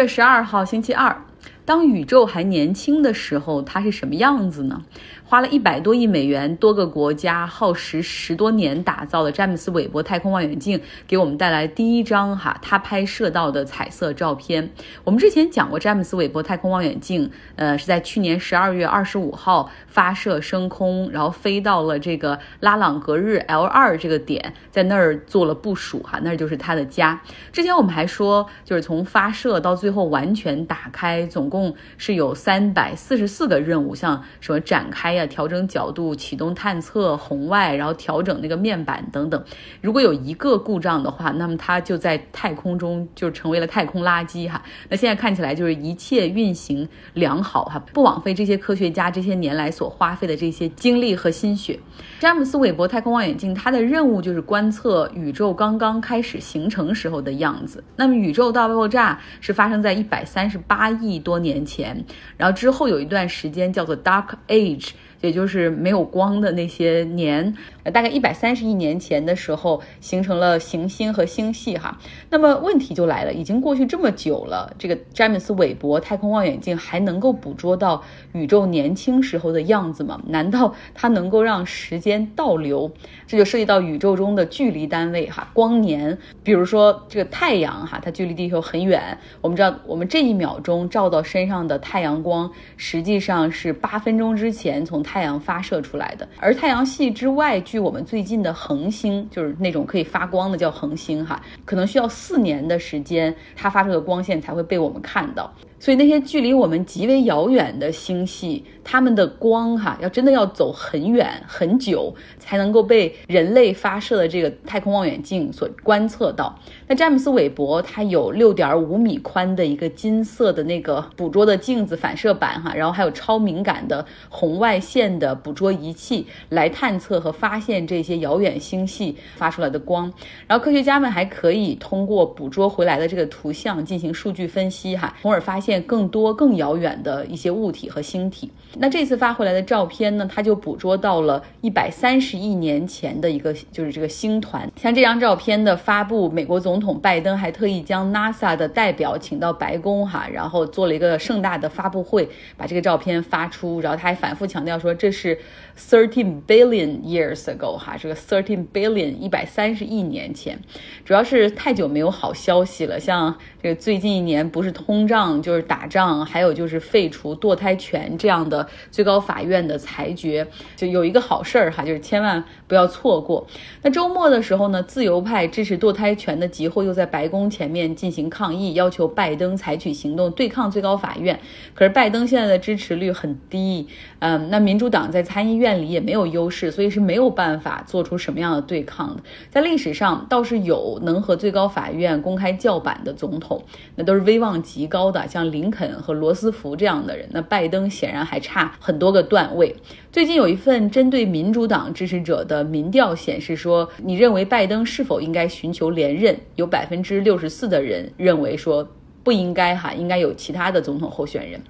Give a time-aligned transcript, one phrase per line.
[0.00, 1.26] 月十二号星期二，
[1.66, 4.82] 当宇宙还年轻的时候，它是什么样子呢？
[5.30, 14.68] 花了一百多亿美元，多个国家耗时十多年打造的詹姆斯韦伯太空望远镜，给我们带来第一张哈他拍摄到的彩色照片。
[15.04, 27.22] 我们之前讲过，詹姆斯韦伯太空望远镜，呃，是在去年十二月二十五号发射升空，然后飞到了这个拉朗格日 L 二这个点，在那儿做了部署哈，那就是他的家。
[27.52, 35.19] 之前我们还说，就是从发射到最后完全打开，总共是有三百四十四个任务，像什么展开呀。
[35.26, 39.44] 调整角度、启动探测、红外，然后调整那个面板等等。
[39.80, 44.62] 如果有一个故障的话，那么它就在太空中就成为了太空垃圾哈。
[44.88, 51.78] 那现在看起来就是一切运行良好哈，不枉费这些科学家这些年来所花费的这些精力和心血。
[52.18, 57.82] 詹姆斯韦伯太空望远镜它的任务就是观测宇宙刚刚开始形成时候的样子。
[57.96, 62.04] 那么宇宙大爆炸是发生在一百三十八亿多年前，
[62.36, 64.90] 然后之后有一段时间叫做 Dark Age。
[65.20, 67.54] 也就是没有光的那些年。
[67.82, 71.98] 呃，大概一百三十亿年前的时候，形成了行星和星系哈。
[72.28, 80.20] 那么问题就来了，已经过去这么久了，这个詹姆斯韦伯太空望远镜还能够捕捉到宇宙年轻时候的样子吗？
[80.26, 82.90] 难道它能够让时间倒流？
[83.26, 86.18] 这就涉及到宇宙中的距离单位哈，光年。
[86.42, 89.16] 比如说这个太阳哈，它距离地球很远。
[89.40, 96.28] 我们知道，我们这一秒钟照到身上的太阳光，实际上是八分钟之前从太阳发射出来的。
[96.38, 97.58] 而太阳系之外。
[97.70, 105.48] 距我们最近的恒星，就是那种可以发光的叫恒星哈，可能需要四年的时间，它发出的光线才会被我们看到。
[105.80, 116.54] 所以那些距离我们极为遥远的星系，它们的光哈，要真的要走很远很久，才能够被人类发射的这个太空望远镜所观测到。
[116.86, 130.12] 那詹姆斯韦伯它有六点五米宽的一个金色的那个捕捉的镜子反射板哈，然后还有超敏感的红外线的捕捉仪器来探测和发现这些遥远星系发出来的光。
[130.46, 135.69] 然后科学家们还可以通过捕捉回来的这个图像进行数据分析哈，从而发现。
[135.78, 138.50] 更多更遥远的一些物体和星体。
[138.78, 140.26] 那这次发回来的照片呢？
[140.32, 144.70] 它就捕捉到了一百三十亿年前的一个，就是这个星团。
[144.76, 153.80] 像这张照片的发布，美国总统拜登还特意将 NASA 的代表请到白宫哈，然后做了一个盛大的发布会，把这个照片发出。
[153.80, 155.36] 然后他还反复强调说，这是
[155.76, 160.56] thirteen billion years ago 哈，这个 thirteen billion 一百三十亿年前。
[161.04, 165.59] 主要是太久没有好消息了，像这个最近一年不是通胀就是。
[165.62, 173.46] 打仗，还有就是废除堕胎权这样的最高法院的裁决，就有一个好事儿哈，就是千万不要错过。
[173.82, 181.38] 那周末的时候呢，自由派支持堕胎权的集会又在白宫前面进行抗议，要求拜登采取行动对抗最高法院。
[181.74, 183.88] 可是拜登现在的支持率很低，
[184.18, 189.22] 嗯，那民主党在参议院里也没有优势，所以是没有办法做出什么样的对抗的。
[189.50, 193.64] 在历史上倒是有能和最高法院公开叫板的总统，
[193.96, 197.28] 那都是威望极高的，像林肯和罗斯福这样的人。
[197.30, 199.76] 那拜登显然还差很多个段位。
[200.10, 206.36] 最近有一份针对民主党支持者的民调显示说，你认为拜登是否应该寻求连任？
[206.56, 208.88] 有百分之六十四的人认为说
[209.22, 211.60] 不应该哈，应该有其他的总统候选人。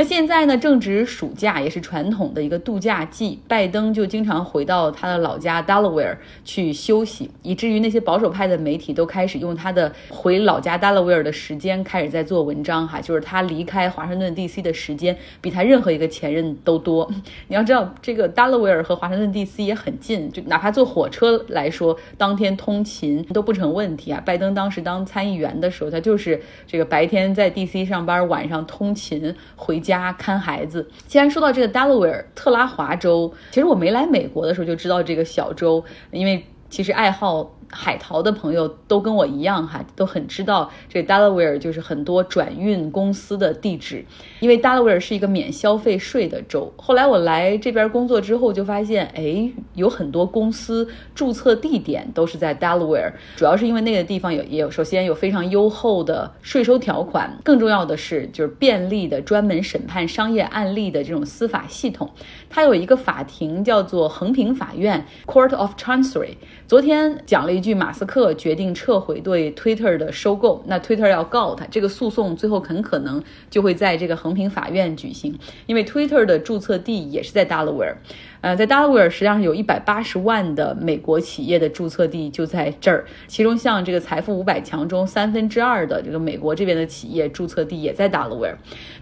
[0.00, 17.06] 那现在呢，正值暑假，也是传统的一个度假季，拜登就经常回到他的老家 Delaware 去休息，以至于那些保守派的媒体都开始用他的回老家 Delaware 的时间开始在做文章哈，就是他离开华盛顿 DC 的时间比他任何一个前任都多。
[17.48, 24.22] 你要知道，这个 Delaware 和华盛顿 DC 也很近，就哪怕坐火车来说，当天通勤都不成问题啊。
[24.24, 29.89] 拜登当时当参议员的时候，他就是这个白天在 DC 上班，晚上通勤回家。
[29.98, 30.88] 家看孩子。
[31.06, 37.50] 既然说到这个 Delaware 特拉华州，其实我没来美国的时候就知道这个小州，因为其实爱好。
[37.70, 44.04] 海淘的朋友都跟我一样哈，都很知道这 Delaware 就是很多转运公司的地址，
[44.40, 46.72] 因为 Delaware 是一个免消费税的州。
[46.76, 62.10] 后来我来这边工作之后，就发现哎，有很多公司注册地点都是在 Delaware，主要是因为那个地方有也有首先有非常优厚的税收条款，更重要的是就是便利的专门审判商业案例的这种司法系统。
[62.48, 66.34] 它有一个法庭叫做横平法院 （Court of Chancery）。
[66.66, 77.94] 昨天讲了一句，马斯克决定撤回对 Twitter 的收购，那 Twitter 要告他，这个诉讼最后很可能就会在这个横平法院举行，因为 Twitter 的注册地也是在 Delaware。
[78.40, 88.56] 呃，在 Delaware 实际上有一百八十万的美国企业的注册地就在这儿，其中像这个财富五百强中三分之二的这个美国这边的企业注册地也在 Delaware。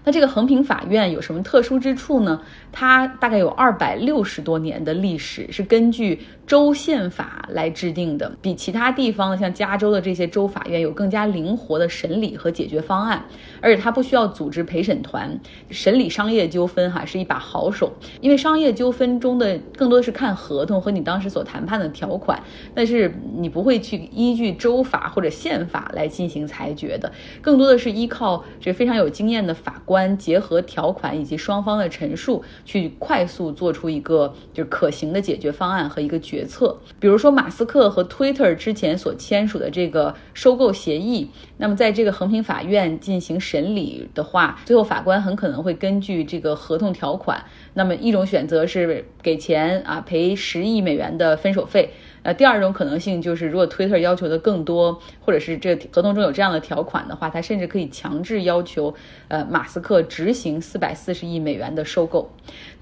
[0.05, 2.41] 那这个衡平法院有什么特殊之处呢？
[2.73, 13.23] 它大概有二百六十多年的历史，是根据州宪法来制定的，比其他地方像加州的这些州法院有更加灵活的审理和解决方案，
[13.61, 15.39] 而且它不需要组织陪审团
[15.71, 17.93] 审理商业纠纷，哈，是一把好手。
[18.21, 22.43] 因为商业纠纷中中的更多的是看合同和你当时所谈判的条款，
[22.75, 32.43] 但是你不会去依据州法或者宪法来进行裁决的，更多的是依靠这非常有经验的法官结合条款以及双方的陈述。
[32.65, 36.79] 去快速做出一个就是可行的解决方案和一个决策。
[37.01, 47.43] 比如说，马斯克和 Twitter 之前所签署的这个收购协议，那么在这个横平法院进行审理的话，最后法官很可能会根据这个合同条款，
[47.75, 51.91] 那么一种选择是给钱啊，赔十亿美元的分手费。
[52.29, 58.95] 呃，第二种可能性就是，如果 Twitter 要求的更多，或者是这合同中有这样的条款的话，他甚至可以强制要求，
[59.29, 62.31] 呃，马斯克执行四百四十亿美元的收购。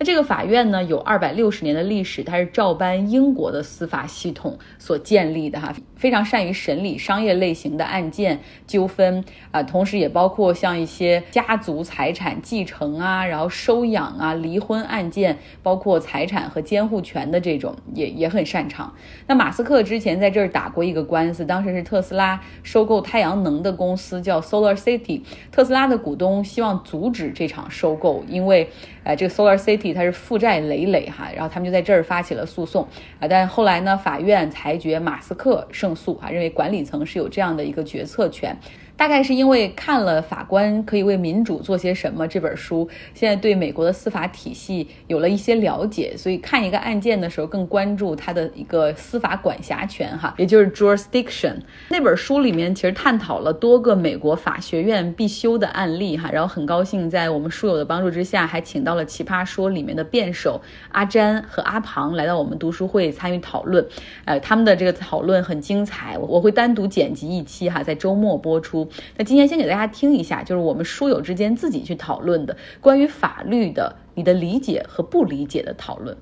[0.00, 18.92] 那这个法院呢，有二百六十年的历史，它是照搬英国的司法系统所建立的哈，非常善于审理商业类型的案件纠纷啊，同时也包括像一些家族财产继承啊，然后收养啊、离婚案件，包括财产和监护权的这种，也也很擅长。
[19.28, 25.20] 那马斯克之前在这儿打过一个官司，当时是特斯拉收购太阳能的公司叫 Solar City，
[25.52, 28.70] 特斯拉的股东希望阻止这场收购，因为，
[29.06, 32.82] 呃，这个 Solar City 它是负债累累哈，然后他们就在这儿发起了诉讼
[33.20, 38.56] 啊，但后来呢，法院裁决马斯克胜诉哈，认为管理层是有这样的一个决策权。
[38.98, 51.56] 大概是因为看了《法官可以为民主做些什么》这本书，现在对美国的司法体系有了一些了解，所以看一个案件的时候更关注它的一个司法管辖权，哈，也就是 jurisdiction。
[51.90, 60.60] 那本书里面其实探讨了多个美国法学院必修的案例，哈，然后很高兴在我们书友的帮助之下，还请到了《奇葩说》里面的辩手
[60.90, 63.86] 阿詹和阿庞来到我们读书会参与讨论，
[64.24, 68.88] 呃，他们的这个讨论很精彩，我会单独剪辑一期，哈，在周末播出。
[69.16, 76.16] 那今天先给大家听一下，就是我们书友之间自己去讨论的关于法律的你的理解和不理解的讨论。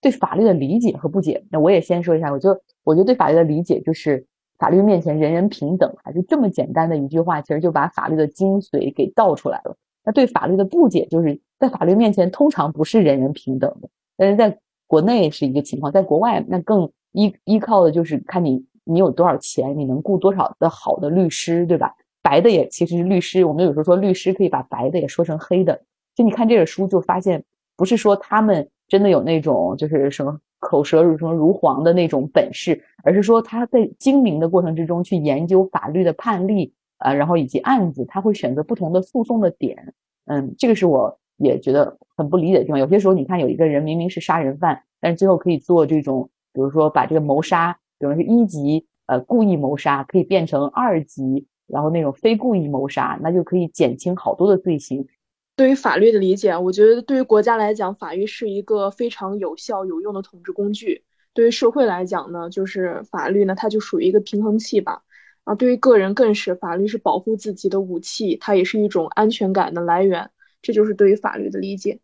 [0.00, 2.30] 对法律的理解和不解，那我也先说一下。
[2.30, 2.50] 我就
[2.84, 4.24] 我觉得对法律的理解就是
[4.56, 9.76] 法律面前人人平等，还是这么简单的一句话，其实就把法律的精髓给道出来了。
[10.04, 13.88] 那对法律的不解，就是在法律面前通常不是人人平等的。
[14.16, 21.94] 但是在国内是一个情况，在国外那更依依靠的就是看你你有多少钱，你能雇多少的好的律师，对吧？
[22.22, 25.80] 白的也其实是律师，我们有时候说律师可以把白的也说成黑的。
[26.14, 27.42] 就你看这本书，就发现
[27.76, 39.94] 不是说他们真的有那种就是什么口舌如什么如簧的那种本事，而是说他在精明的过程之中去研究法律的判例啊，然后以及案子，他会选择不同的诉讼的点。
[40.26, 42.78] 嗯，这个是我也觉得很不理解的地方。
[42.78, 51.46] 有些时候你看有一个人明明是杀人犯，但是最后可以做这种，比如说把这个谋杀，比如是一级呃故意谋杀，可以变成二级。
[51.68, 55.06] 然后那种非故意谋杀，那就可以减轻好多的罪行。
[55.54, 61.02] 对于法律的理解，我觉得对于国家来讲，法律是一个非常有效有用的统治工具；
[61.34, 65.02] 对于社会来讲呢，就是法律呢，它就属于一个平衡器吧。
[65.44, 70.30] 啊，对于个人更是，法律是保护自己的武器，它也是一种安全感的来源。
[70.68, 71.98] 这就是对于法律的理解。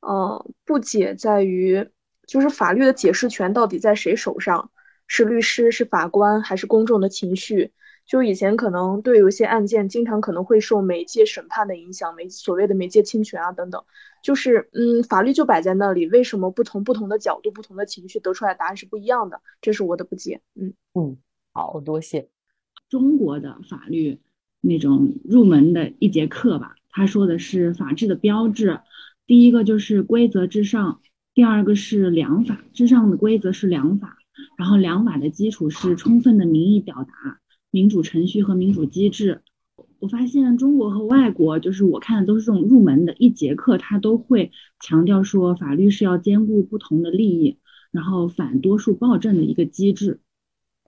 [0.00, 1.86] 呃，不解在于，
[2.26, 4.70] 就是法律的解释权到底在谁手上？
[5.06, 7.74] 是律师，是法官，还是公众的情绪？
[8.06, 13.84] 就以前可能对有些案件，经常可能会受媒介审判的影响，媒所谓的媒介侵权啊等等，
[14.22, 19.42] 就是嗯，法律就摆在那里，为什么不同不同的角度、不同的情绪得出来答案是不一样的？
[19.60, 20.40] 这是我的不解。
[20.54, 21.18] 嗯嗯，
[21.52, 22.30] 好多谢。
[22.88, 24.20] 中国的法律
[24.62, 28.80] 那种入门的一节课吧，他说的是法治的标志，
[29.26, 31.02] 第一个就是规则至上，
[31.34, 34.16] 第二个是良法，至上的规则是良法，
[34.56, 37.38] 然后良法的基础是充分的民意表达。
[37.70, 39.42] 民主程序和民主机制，
[39.98, 44.50] 我发现中国和外国，就是我看的都是这种入门的一节课，他都会
[44.80, 47.58] 强调说法律是要兼顾不同的利益，
[47.90, 50.20] 然后反多数暴政的一个机制。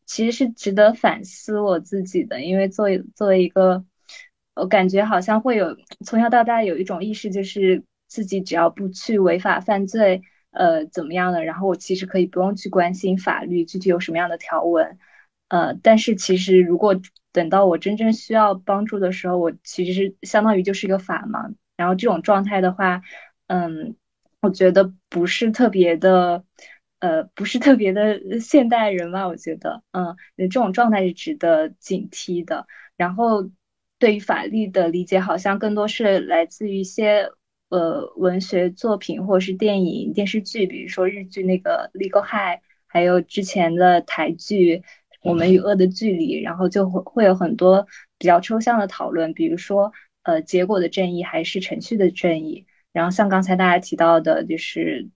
[0.07, 3.85] 其实是值得反思我自己的，因为作为作为一个，
[4.59, 14.99] 我感觉好像会有从小到大有一种意识，就是自己只要不去违法犯罪，呃，怎么样的，然后我其实可以不用去关心法律具体有什么样的条文。
[15.49, 17.01] 呃，但是其实如果
[17.33, 21.55] 等到我真正需要帮助的时候，我其实是相当于就是一个法盲。
[21.77, 23.03] 然后这种状态的话，
[23.47, 23.97] 嗯，
[24.41, 26.45] 我觉得不是特别的，
[26.99, 29.29] 呃，不是特别的现代人吧？
[29.29, 32.67] 我觉得，嗯，这种状态是值得警惕的。
[32.97, 33.49] 然后，
[33.99, 37.31] 对于法律的理解，好像更多是来自于一些
[37.69, 44.77] 呃文学作品或者是电影、电视剧，比如说日剧那个《Legal High》，还有之前的台剧
[45.23, 47.87] 《我们与恶的距离》，然后就会会有很多
[48.19, 52.67] 比较抽象的讨论，比如说呃结果的正义还是程序的正义。
[52.93, 55.09] 然后像刚才大家提到的，就是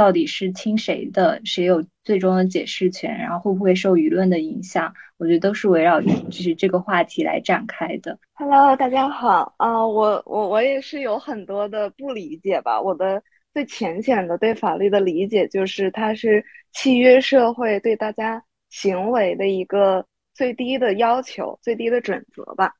[0.00, 8.18] 到底是听谁的，谁有最终的解释权，然后会不会受舆论的影响，我觉得都是围绕就是这个话题来展开的。
[8.32, 12.80] Hello，大家好啊，我我我也是有很多的不理解吧。
[12.80, 16.42] 我的最浅显的对法律的理解就是，它是
[16.72, 20.02] 契约社会对大家行为的一个
[20.32, 22.72] 最低的要求、最低的准则吧。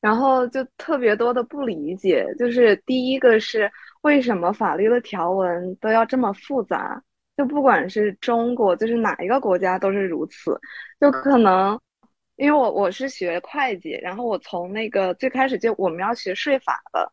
[0.00, 3.68] 然后就特别多的不理解，就是第一个是。
[4.02, 7.02] 为什么法律的条文都要这么复杂？
[7.36, 10.58] 就不管是中国，就是哪一个国家都是如此。
[11.00, 11.78] 就可能，
[12.36, 17.10] 因为我我是学会计，然后我从那个最开始就我们要学税法的，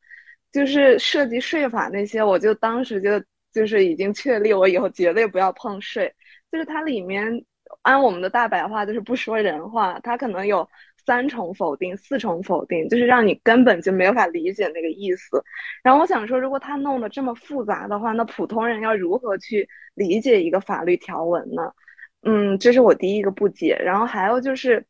[0.52, 6.12] 就是涉及税法那些，我就当时就就是已经确立，我以后绝对不要碰税。
[6.52, 7.28] 就是它里面
[7.82, 10.68] 按我们的大白话，就是不说人话，它可能有。
[11.06, 15.44] 三重否定，四重否定，就是让你根本就没有法理解那个意思。
[15.84, 21.72] 然后我想说，如果他弄得这么复杂的话，那普通人要如何去理解一个法律条文呢？
[22.24, 23.76] 嗯，这是我第一个不解。
[23.84, 24.84] 然后还有就是，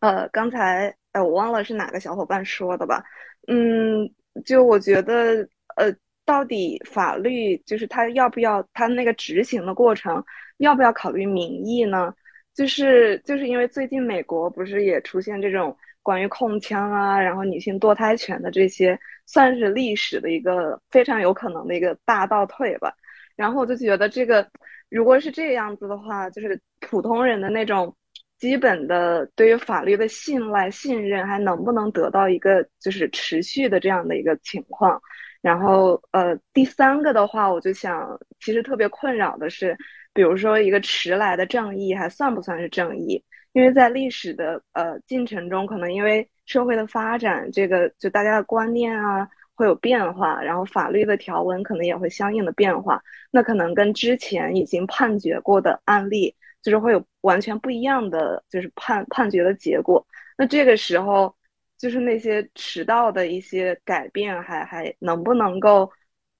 [0.00, 3.02] 呃，刚才呃我忘了是哪个小伙伴说的吧？
[3.48, 4.08] 嗯，
[4.44, 5.92] 就我觉得，呃，
[6.24, 10.24] 到底法律就是他要不要他那个执行的过程
[10.58, 12.14] 要不要考虑民意呢？
[12.54, 22.92] 就是就是因为最近美国不是也出现这种关于控枪啊，然后女性堕胎权的这些，算是历史的一个非常有可能的一个大倒退吧。
[23.36, 24.46] 然后我就觉得这个
[24.90, 27.94] 如果是这样子的话，就是普通人的那种
[28.38, 35.00] 基本的对于法律的信赖、信任还能不能得到一个就是持续的这样的一个情况。
[35.40, 39.74] 然后呃，第三个的话，我就想其实特别困扰的是。
[40.20, 43.24] 比如说，一个迟来的正义还算不算是正义？
[43.52, 53.02] 因为在历史的呃进程中，可能因为社会的发展，这个就大家的观念啊会有变化，然后法律的条文可能也会相应的变化。
[53.30, 60.06] 那可能跟之前已经判决过的案例，就是会有完全不一样的就是判判决的结果。
[60.36, 61.34] 那这个时候，
[61.78, 65.90] 就是那些迟到的一些改变，还还能不能够？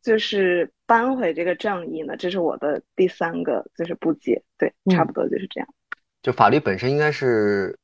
[0.02, 5.69] 就是扳回这个正义呢，这是我的第三个就是不解，对，差不多就是这样。
[6.23, 7.78] 就法律本身应该是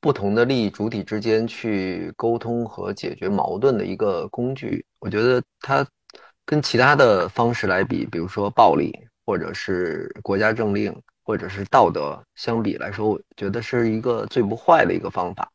[0.00, 4.84] 不同的利益主体之间去沟通和解决矛盾的一个工具。
[4.98, 5.86] 我觉得它
[6.44, 8.92] 跟其他的方式来比，比如说暴力
[9.24, 15.50] 或者是国家政令或者是道德相比来说，我觉得是一个最不坏的一个方法。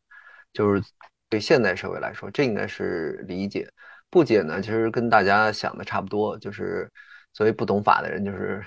[0.52, 0.82] 就是
[1.28, 3.68] 对现代社会来说，这应该是理解。
[4.10, 6.90] 不解呢，其实跟大家想的差不多，就是
[7.34, 8.64] 作为不懂法的人，就是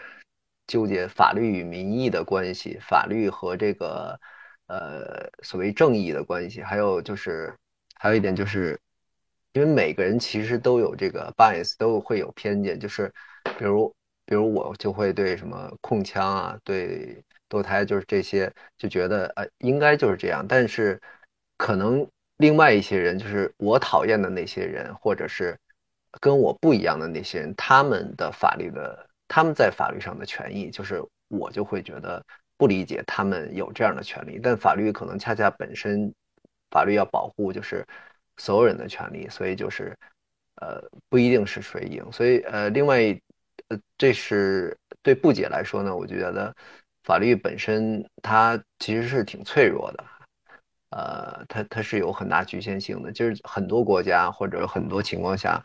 [0.68, 4.20] 纠结法律与民意的关系，法律和这个
[4.68, 7.52] 呃所谓正义的关系，还有就是
[7.96, 8.80] 还有一点就是，
[9.54, 13.12] 因为每个人其实都有这个 bias，都会有偏见，就是
[13.58, 13.92] 比如
[14.26, 17.20] 比如我就会对什么控枪啊，对
[17.50, 21.02] 堕胎就是这些，就觉得呃应该就是这样，但是
[21.58, 22.08] 可能。
[22.42, 25.56] 另外一些人，就是我讨厌的那些人，或者是
[26.20, 32.20] 跟我不一样的那些人，他们的法律的，他们在法律上的权益，就是我就会觉得
[32.58, 34.40] 不理解他们有这样的权利。
[34.42, 36.12] 但法律可能恰恰本身，
[36.72, 37.86] 法律要保护就是
[38.38, 39.96] 所有人的权利，所以就是
[40.56, 42.04] 呃不一定是谁赢。
[42.12, 43.04] 所以呃，另外
[43.68, 46.52] 呃，这是对不解来说呢，我就觉得
[47.04, 50.04] 法律本身它其实是挺脆弱的。
[50.92, 55.62] 呃，它它是有很大局限性的，就是很多国家或者很多情况下，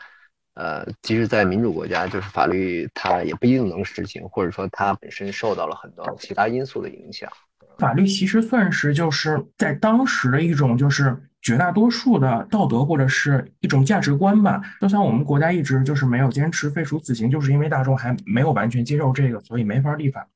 [0.54, 7.30] 呃，即使在民主国家，就是法律它也不一定能实行，或者说它本身受到了很多其他因素的影响。
[7.78, 14.62] 法律其实算是就是在当时的一种就是绝大多数的道德或者是一种价值观吧。
[14.80, 20.26] 就像我们国家一直就是没有坚持废除死刑，就是因为大众还没有完全接受这个，所以没法立法。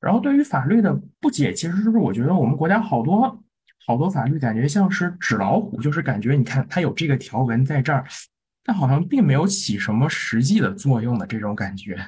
[0.00, 3.40] 然后对于法律的不解，其实是我觉得我们国家好多。
[3.86, 8.04] 好多法律感觉像是纸老虎，就是感觉你看它有这个条文在这儿，
[8.64, 11.98] 但好像并没有起什么实际的作用的这种感觉。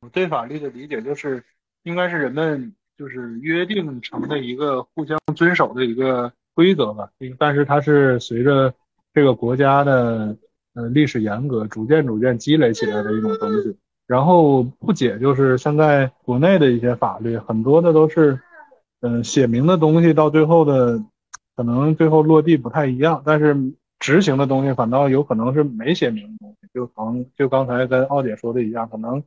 [0.00, 1.42] 我对法律的理解就是，
[1.84, 7.08] 应该是人们就是约定成的一个互相遵守的一个规则吧。
[7.38, 8.74] 但是它是随着
[9.14, 10.36] 这个国家的
[10.74, 13.76] 呃历史严格逐渐逐渐积累起来的一种东西。
[14.06, 18.40] 然后不解就是现在国内的一些法律，很多的都是，
[19.02, 21.00] 嗯，写明的东西到最后的，
[21.60, 23.54] 可能最后落地不太一样，但是
[23.98, 29.22] 执行的东西反倒有可能是没写明的东西，就可能就刚才跟奥姐说的一样，可能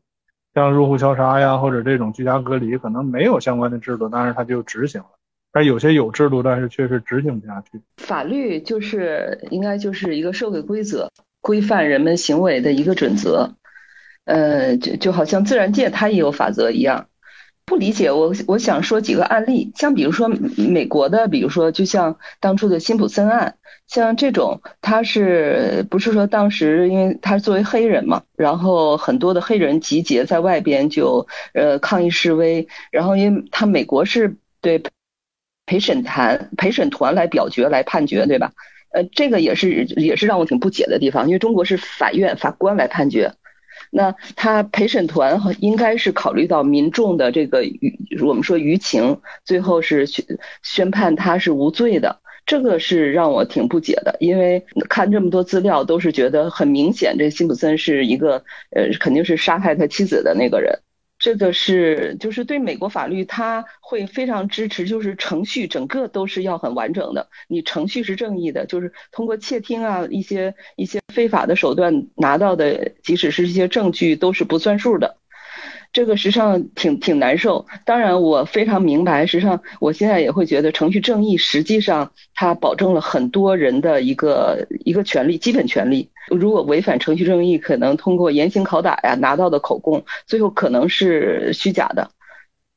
[0.56, 5.10] 像入户消杀呀，或者这种居家隔离，可能没有相关的制度，但是它就执行了。
[5.52, 7.80] 但有些有制度，但是确实执行不下去。
[7.98, 13.54] 法律就是应该就是一个社会规则，规范人们行为的一个准则。
[14.26, 17.06] 呃，就就好像自然界它也有法则一样。
[17.66, 20.28] 不理解我，我想说几个案例，像比如说
[20.58, 23.56] 美国的，比如说就像当初的辛普森案，
[23.88, 34.84] 像这种，他是不是说当时因为他作为黑人嘛，然后很多的黑人集结在外边就呃抗议示威，然后因为他美国是对。
[35.66, 38.52] 陪审团陪审团来表决来判决，对吧？
[38.92, 43.34] 呃，这个也是也是让我挺不解的地方，因为中国是法院法官来判决，
[43.90, 50.26] 那他陪审团应该是考虑到民众的这个舆，我们说舆情，最后是宣
[50.62, 58.44] 宣判他是无罪的，这个是让我挺不解的，因为看这么多资料都是觉得很明显，这辛普森是一个
[58.76, 60.80] 呃肯定是杀害他妻子的那个人。
[61.24, 67.30] 这个是就是对美国法律，他会非常支持，就是程序整个都是要很完整的。
[67.48, 75.16] 你程序是正义的，就是通过窃听啊一些一些非法的手段拿到的，即使是一些证据都是不算数的。
[75.94, 77.68] 这个实际上挺挺难受。
[77.86, 86.10] 当然，我非常明白，实际上我现在也会觉得程序正义实际上它保证了很多人的一个一个权利，基本权利。
[86.30, 92.10] 如果违反程序正义，可能通过严刑拷打呀拿到的口供，最后可能是虚假的。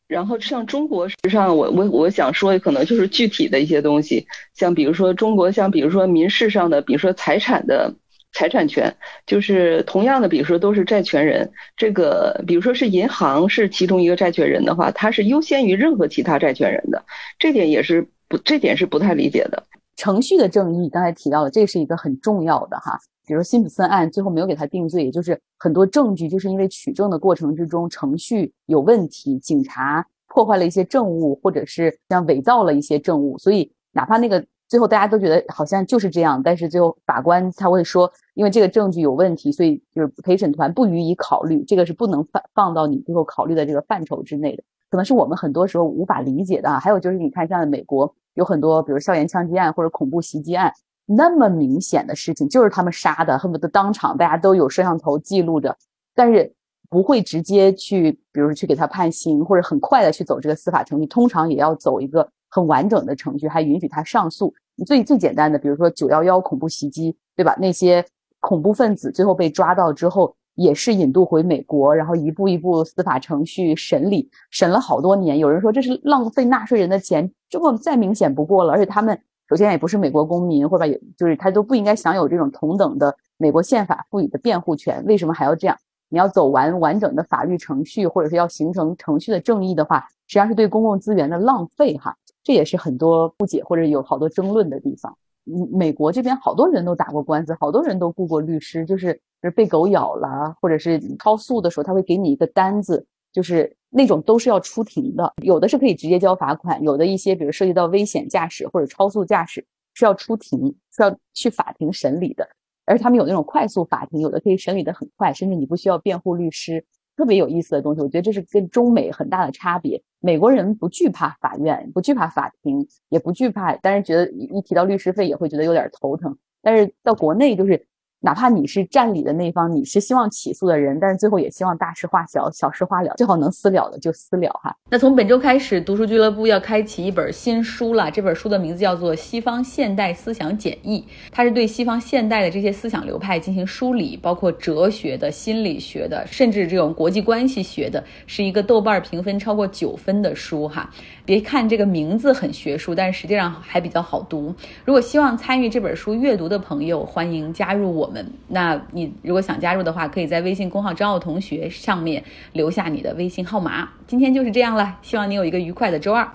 [0.07, 7.95] 然后像中国，实际上我我我想说的，可能就是具体的一些东西，像比如说中国，像比如说民事上的，比如说财产的。
[8.37, 17.03] 财产权就是同样的，比如说都是债权人，这个比如说是银行是其中一个债权人的话，它是优先于任何其他债权人的，
[17.39, 19.65] 这点也是不，这点是不太理解的。
[19.97, 22.99] 程序的正义刚才提到了，这是一个很重要的哈。
[23.27, 34.45] 比如辛普森案最后没有给他定罪，也就是很多证据就是因为取证的过程之中程序有问题，警察破坏了一些证物，或者是像伪造了一些证物，所以哪怕那个。
[34.69, 46.81] 最后大家都觉得好像就是这样，但是最后法官他会说，因为这个证据有问题，所以就是陪审团不予以考虑，这个是不能放放到你最后考虑的这个范畴之内的，可能是我们很多时候无法理解的啊。
[46.81, 50.73] 还有就是你看，像美国有很多，比如校园枪击案或者恐怖袭击案，
[51.05, 55.77] 那么明显的事情就是他们杀的，恨不得当场大家都有摄像头记录着，
[56.13, 56.53] 但是
[56.91, 62.29] 不会直接去，比如去给他判刑或者很快的去走这个司法程序，通常也要走一个。
[62.57, 64.55] 很完整的程序，还允许他上诉。
[64.87, 67.55] 最最简单的，比如说九幺幺恐怖袭击，对吧？
[67.61, 68.03] 那些
[68.41, 75.39] 恐怖分子最后被抓到之后，也是引渡回美国，然后一步一步司法程序审理，审了好多年。
[75.39, 78.73] 有人说这是浪费纳税人的钱，这么再明显不过了。
[78.73, 79.19] 而且他们
[79.51, 85.05] 首先也不是美国公民，或者也就是他都不应该享有这种同等的美国宪法赋予的辩护权。
[85.05, 85.77] 为什么还要这样？
[86.09, 92.17] 你要走完完整的法律程序，或者是要形成程序的正义的话，实际上是对公共资源的浪费，哈。
[92.47, 95.19] 这也是很多不解或者有好多争论的地方。
[95.47, 99.21] 嗯，美国这边好多人都打过官司，好多人都雇过律师，就是
[99.57, 105.35] 被狗咬了，或者是超速的时候，他会给你一个单子，就是那种都是要出庭的。
[105.43, 112.49] 有的是可以直接交罚款，有的一些比如涉及到危险驾驶或者超速驾驶是要出庭，是要去法庭审理的。
[112.85, 116.85] 而他们有那种快速法庭，有的可以审理的很快，甚至你不需要辩护律师。
[117.17, 120.03] 特别有意思的东西，我觉得这是跟中美很大的差别。
[120.21, 126.37] 美国人不惧怕法院，不惧怕法庭，也不惧怕，但是觉得一提到律师费也会觉得有点头疼。
[126.63, 127.87] 但是到国内就是。
[128.27, 134.77] 哪怕你是占理的那方，你是希望起诉的人，但是最后也希望大事化小，小事化了，最好能私了的就私了哈。
[134.91, 138.11] 那从本周开始，读书俱乐部要开启一本新书了。
[138.11, 140.99] 这本书的名字叫做《西方现代思想简易》，
[141.31, 150.91] 它是对西方现代的这些思想流派进行梳理，包括哲学的、心理学的，甚至这种国际关系学的，是一个豆瓣评分超过九分的书哈。
[151.27, 154.55] 别看这个名字很学术，但是实际上还比较好读。
[154.85, 158.25] 如果希望参与这本书阅读的朋友，欢迎加入我们。
[158.47, 163.89] 那你如果想加入的话，可以在微信公号“张奥同学”上面留下你的微信号码。
[164.07, 166.27] 今天就是这样了，希望你有一个愉快的周二。